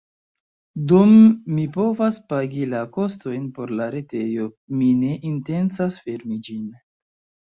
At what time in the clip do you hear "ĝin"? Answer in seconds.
6.49-6.65